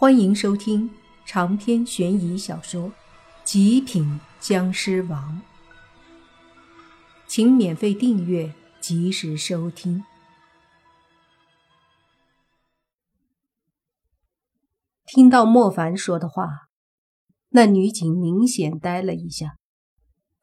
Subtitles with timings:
[0.00, 0.88] 欢迎收听
[1.26, 2.90] 长篇悬疑小说
[3.42, 5.42] 《极品僵尸王》，
[7.26, 10.04] 请免费订阅，及时收听。
[15.04, 16.68] 听到莫凡说的话，
[17.48, 19.56] 那女警明显呆了一下，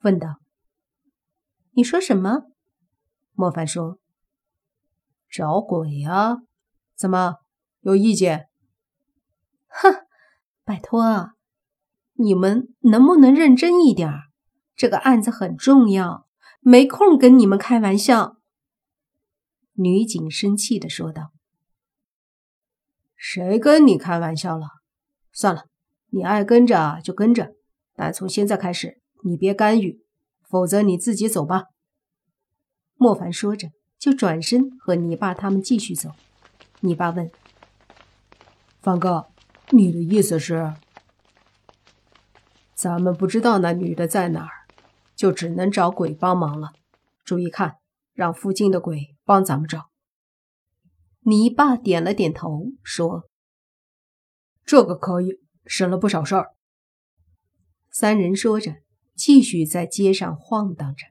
[0.02, 0.42] 问道
[1.72, 2.42] ：“你说什么？”
[3.32, 4.00] 莫凡说
[5.32, 6.40] ：“找鬼呀？
[6.98, 7.36] 怎么
[7.80, 8.50] 有意见？”
[9.77, 10.05] 哼，
[10.63, 11.31] 拜托，
[12.13, 14.09] 你们能不能认真一点？
[14.75, 16.27] 这个案子很重要，
[16.59, 18.38] 没空跟你们开玩笑。”
[19.77, 21.31] 女警生气的说道。
[23.15, 24.67] “谁跟你开玩笑了？
[25.31, 25.65] 算了，
[26.12, 27.53] 你爱跟着就跟着，
[27.93, 30.01] 但从现在开始，你别干预，
[30.48, 31.65] 否则你自己走吧。”
[32.95, 36.12] 莫凡说着，就转身和你爸他们继续走。
[36.79, 37.29] 你爸问
[38.81, 39.27] ：“凡哥。”
[39.72, 40.76] 你的意思是，
[42.76, 44.52] 咱们不知道那女的在哪儿，
[45.16, 46.72] 就只能找鬼帮忙了。
[47.24, 47.77] 注意看，
[48.13, 49.90] 让附近的鬼帮咱们找。
[51.22, 53.24] 你爸点了点头，说
[54.63, 56.52] ：“这个可以，省了不少事儿。”
[57.90, 58.76] 三人说着，
[59.16, 61.07] 继续在街上晃荡着。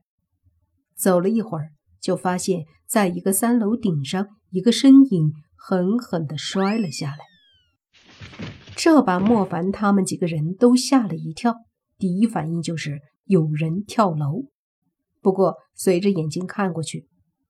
[0.95, 7.34] 走了一会儿，就发现在一个三楼顶上，一个身影狠狠地摔了下来。
[8.77, 11.55] 这把莫凡他们几个人都吓了一跳，
[11.99, 14.45] 第一反应就是有人跳楼。
[15.23, 17.09] 不过随着眼睛看过去，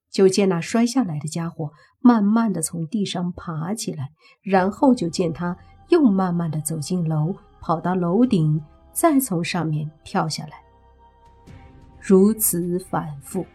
[0.09, 5.57] 就见那摔下来的家伙慢慢的从地上爬起来，然后就见他
[5.89, 8.61] 又慢慢的走进楼，跑到楼顶，
[8.93, 10.63] 再从上面跳下来。
[11.99, 13.45] 如此反复。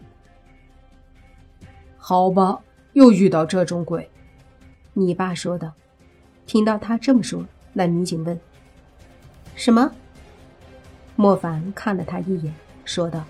[1.97, 2.61] 好吧，
[2.95, 4.11] 又遇到这种鬼。
[4.93, 5.73] 你爸说道。
[6.47, 7.47] 听到他这么说。
[7.73, 8.39] 那女警问
[9.55, 9.93] ：“什么？”
[11.17, 12.55] 莫凡看了他一眼，
[12.85, 13.25] 说道：“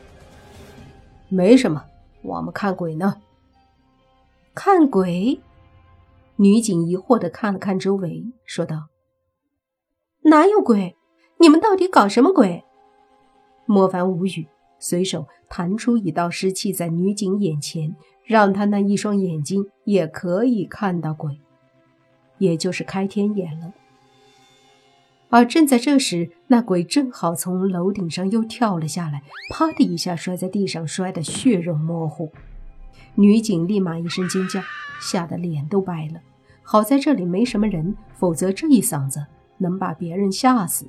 [1.28, 1.84] 没什么，
[2.22, 3.20] 我们看鬼呢。”
[4.54, 5.40] 看鬼？
[6.36, 8.88] 女警疑惑的看了看周围，说道
[10.24, 10.96] ：“哪有鬼？
[11.38, 12.64] 你们到底搞什么鬼？”
[13.66, 14.46] 莫凡无语，
[14.78, 21.40] 随手弹出一道湿气在女警眼前，让她那一双眼睛也可以看到鬼，
[22.38, 23.72] 也就是开天眼了。
[25.30, 32.32] 而正在这时，那鬼正好从楼顶上又跳了下来，啪的一下摔在地上，摔得血肉模糊。
[33.14, 34.60] 女警立马一声尖叫，
[35.00, 36.20] 吓得脸都白了。
[36.62, 39.24] 好在这里没什么人，否则这一嗓子
[39.58, 40.86] 能把别人吓死。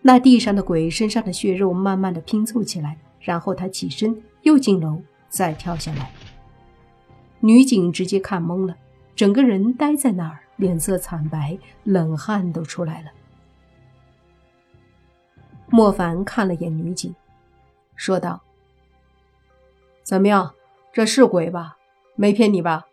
[0.00, 6.10] 那地上的鬼身上的血肉慢慢的拼凑起来，然后他起身又进楼，再跳下来。
[7.40, 8.76] 女警直接看懵了，
[9.16, 10.38] 整个人呆在那儿。
[10.58, 13.10] 脸色惨白，冷汗都出来了。
[15.70, 17.14] 莫凡看了眼女警，
[17.96, 18.42] 说道
[20.04, 20.54] ：“怎么样？
[20.92, 21.76] 这是鬼吧？
[22.16, 22.86] 没骗你吧？”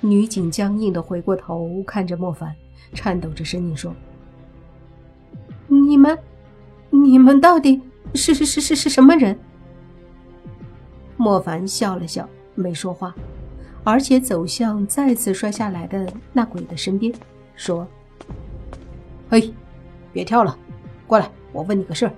[0.00, 2.54] 女警僵硬的回过头看着莫凡，
[2.94, 3.92] 颤抖着声音说
[5.66, 6.16] ：“你们，
[6.90, 7.82] 你们到底
[8.14, 9.38] 是是是是是什么人？”
[11.16, 13.12] 莫凡笑了笑，没说话。
[13.88, 17.10] 而且走向再次摔下来的那鬼的身边，
[17.56, 17.88] 说
[19.30, 19.50] ：“嘿，
[20.12, 20.54] 别跳了，
[21.06, 22.12] 过来，我问你个事儿。”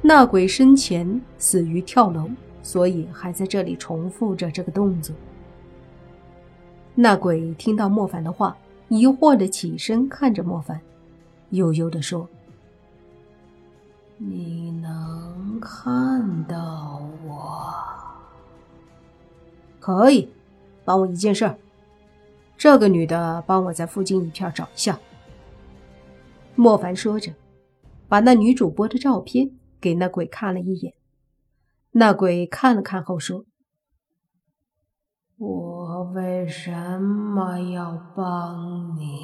[0.00, 2.30] 那鬼生前死于跳楼，
[2.62, 5.14] 所以还在这里重复着这个动作。
[6.94, 8.56] 那鬼听到莫凡的话，
[8.88, 10.80] 疑惑的起身看着莫凡，
[11.50, 12.26] 悠悠的说
[14.16, 17.35] ：“你能看到我？”
[19.86, 20.28] 可以，
[20.84, 21.56] 帮我一件事。
[22.58, 24.98] 这个女的，帮我在附近一片找一下。
[26.56, 27.32] 莫凡说着，
[28.08, 30.94] 把那女主播的照片给那鬼看了一眼。
[31.92, 33.44] 那鬼看了看后说
[35.38, 39.20] ：“我为什么要帮你？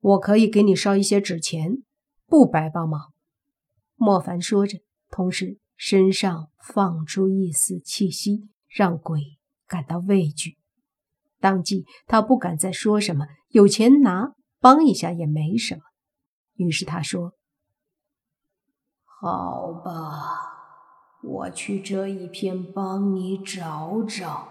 [0.00, 1.82] 我可以给你烧一些纸钱，
[2.26, 3.14] 不白帮忙。”
[3.96, 5.63] 莫凡说着，同时。
[5.86, 9.20] 身上放出一丝气息，让鬼
[9.68, 10.56] 感到畏惧。
[11.40, 15.82] 当即，他不敢再说什么，有钱拿，帮一下也没什么。
[16.54, 17.34] 于是他说
[19.04, 20.22] ：“好吧，
[21.22, 24.48] 我去这一片帮你找找。”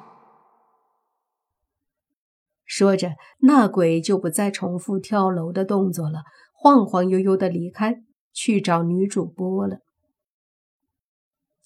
[2.63, 6.21] 说着，那鬼就不再重复跳楼的动作了，
[6.53, 9.52] 晃晃悠悠的离开，去找女主播。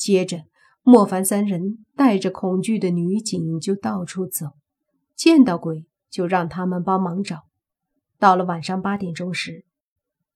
[0.07, 0.45] 接着，
[0.83, 4.53] 莫凡三人带着恐惧的女警就到处走，
[5.17, 7.41] 见到鬼就让他们帮忙找。
[8.17, 9.65] 到了晚上八点钟时，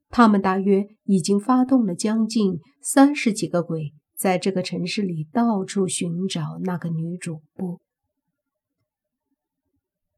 [0.10, 7.80] 他们大约已经发动了将近三十几个鬼，在这个城市里到处寻找那个女主播。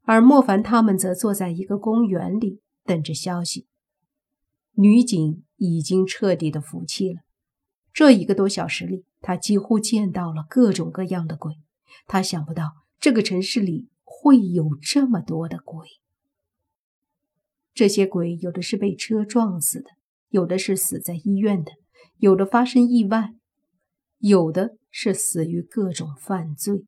[0.02, 3.68] 而莫凡他们则坐在一个公园里等着消息。
[4.72, 7.20] 女警已经彻底的服气了。
[7.92, 11.54] 这一个多小时里，他几乎见到了各种各样的鬼。
[12.06, 15.88] 他想不到这个城市里会有这么多的鬼。
[17.72, 19.88] 这些鬼有的是被车撞死的，
[20.28, 21.72] 有的是死在医院的，
[22.18, 23.30] 有的发生意外，
[24.18, 26.84] 有的是死于各种犯罪。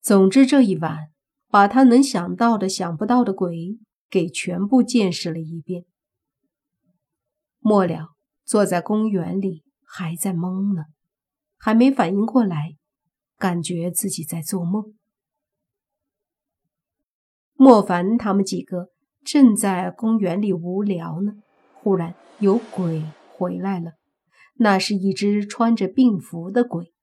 [0.00, 1.08] 总之，这一晚
[1.48, 5.84] 把他能想到的、想不到的鬼给全部见识了一遍。
[7.58, 8.10] 末了，
[8.44, 10.84] 坐在公园里还在懵呢，
[11.58, 12.76] 还没反应过来，
[13.36, 14.94] 感觉自己在做梦。
[17.52, 18.88] 莫凡他们几个
[19.22, 21.34] 正在公园里无聊呢，
[21.74, 23.04] 忽然有鬼
[23.36, 23.92] 回来了，
[24.54, 26.94] 那是一只穿着病服的鬼。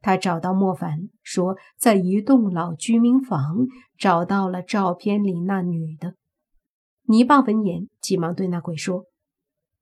[0.00, 3.66] 他找到莫凡，说在一栋老居民房
[3.98, 6.14] 找到了照片里那女的。
[7.08, 9.06] 泥巴闻言，急忙对那鬼说。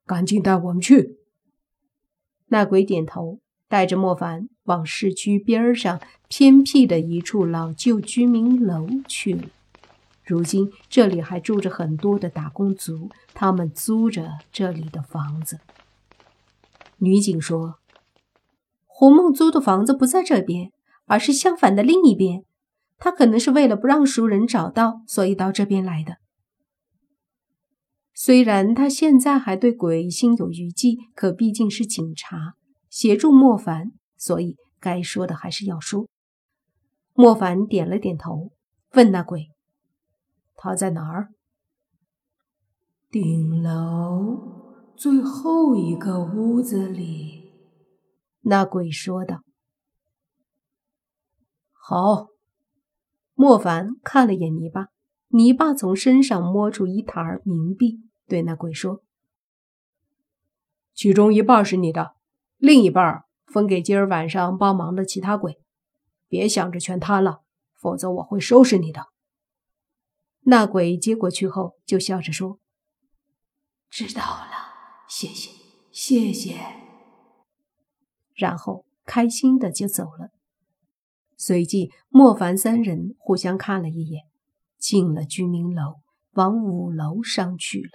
[0.07, 1.19] 赶紧带我们去！
[2.49, 9.43] 那鬼点头，带着莫凡往市区边上偏僻的一处老旧居民楼去了。
[10.25, 15.61] 如今这里还住着很多的打工族，他们租着这里的房子。
[16.99, 17.77] 女警说
[18.87, 20.73] ：“胡梦租的房子不在这边，
[21.07, 22.43] 而是相反的另一边。
[22.99, 26.17] 他可能是为了不让熟人找到，所以到这边来的。”
[28.19, 32.55] 虽然他现在还对鬼心有余悸，可毕竟是警察，
[32.89, 36.09] 协助莫凡，所以该说的还是要说。
[37.13, 38.53] 莫凡点了点头，
[38.95, 39.51] 问那鬼
[40.57, 41.29] ：“他在哪儿？”
[43.13, 47.53] 顶楼最后一个屋子里。
[48.41, 49.43] 那鬼说道
[51.71, 52.29] ：“好。”
[53.39, 54.87] 莫凡看了眼泥巴，
[55.29, 58.01] 泥巴从身上摸出一沓冥币。
[58.27, 59.03] 对那鬼说
[60.95, 62.17] ：“其中一半是你的，
[62.57, 65.59] 另一半分给今儿晚上帮忙的其他鬼。
[66.29, 67.43] 别想着全贪了，
[67.75, 69.07] 否则我会收拾你的。”
[70.49, 72.59] 那鬼接过去后，就笑着说
[73.91, 74.75] ：“知道了，
[75.09, 75.51] 谢谢，
[75.91, 76.57] 谢谢。”
[78.35, 80.31] 然后开心的就走了。
[81.37, 84.25] 随即，莫凡三人互相看了一眼，
[84.79, 86.01] 进了居民楼，
[86.33, 87.91] 往五楼上去了。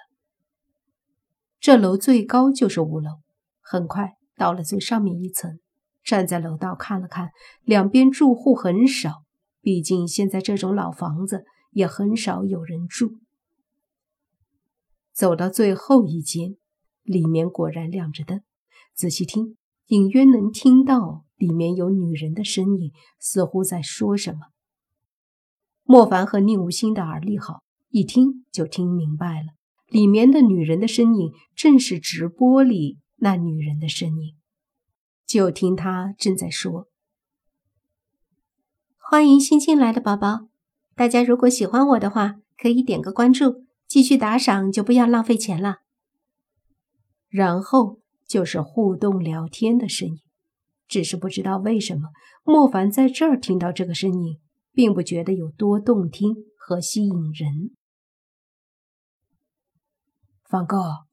[1.59, 3.19] 这楼最高就是五楼，
[3.61, 5.59] 很快到了最上面一层，
[6.03, 7.29] 站在楼道看了看，
[7.63, 9.23] 两边住户很少，
[9.61, 13.19] 毕竟现在这种老房子也很少有人住。
[15.13, 16.57] 走到最后一间，
[17.03, 18.41] 里面果然亮着灯，
[18.95, 19.57] 仔细听，
[19.87, 24.39] 隐约能听到里面有女人的声音，似乎在说什么。
[25.91, 29.47] 莫凡和宁无心的耳力好，一听就听明白了。
[29.89, 34.37] 里面的女人的身影正是直播里那女人的身影，
[35.27, 36.87] 就听她正在说
[38.97, 40.47] ：“欢迎新进来的宝宝，
[40.95, 45.79] 大家如果喜欢我的话，可以点个关注，继续打赏就不要浪费钱了。”
[47.27, 50.19] 然后就是互动聊天的声音，
[50.87, 52.11] 只是不知道为什么
[52.45, 54.39] 莫凡在这儿听到这个声音，
[54.71, 57.71] 并不觉得有多动听和吸引人。
[60.43, 61.05] 方哥，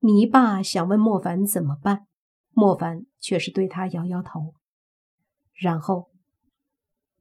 [0.00, 2.06] 泥巴想问莫凡怎么办，
[2.50, 4.54] 莫凡却是对他摇摇头。
[5.54, 6.10] 然后，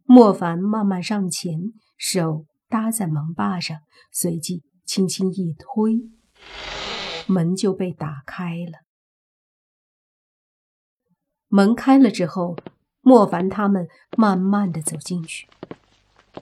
[0.03, 3.79] 莫凡慢慢上前，手搭在门把上，
[4.11, 6.09] 随即轻轻一推，
[7.27, 8.79] 门就被打开了。
[11.47, 12.57] 门开了之后，
[13.03, 15.47] 莫凡他们慢慢的走进去。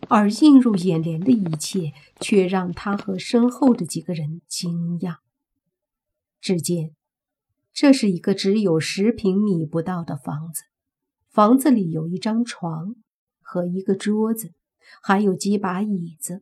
[0.08, 1.92] 而映入眼帘的一切，
[2.22, 5.18] 却让他和身后的几个人惊讶。
[6.40, 6.96] 只见，
[7.74, 10.64] 这是一个只有十平米不到的房子，
[11.30, 12.96] 房子里有一张床
[13.42, 14.54] 和一个桌子，
[15.02, 16.42] 还有几把椅子，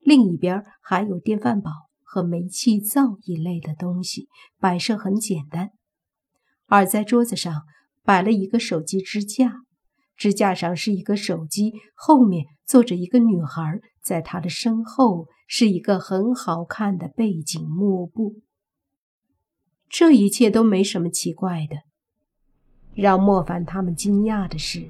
[0.00, 1.70] 另一边还有电饭煲
[2.02, 5.70] 和煤气灶一类的东西，摆设很简单。
[6.66, 7.62] 而在桌子上
[8.06, 9.64] 摆了一个手机支架。
[10.16, 18.36] 支架上是一个手机，后面坐着一个女孩，在她的身后是一个很好看的背景幕布。
[19.90, 21.76] 这一切都没什么奇怪的，
[22.94, 24.88] 让莫凡他们惊讶的是，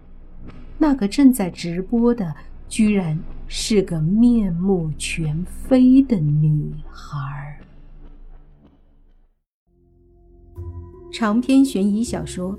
[0.78, 2.36] 那个正在直播的，
[2.68, 3.18] 居然
[3.48, 7.60] 是个面目全非的女孩。
[11.12, 12.52] 长篇悬疑小说《